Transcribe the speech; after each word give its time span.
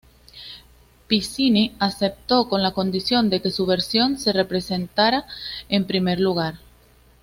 Piccinni 1.05 1.75
aceptó 1.77 2.49
con 2.49 2.63
la 2.63 2.71
condición 2.71 3.29
de 3.29 3.39
que 3.39 3.51
su 3.51 3.67
versión 3.67 4.17
se 4.17 4.33
representara 4.33 5.27
en 5.69 5.85
primer 5.85 6.19
lugar. 6.19 6.55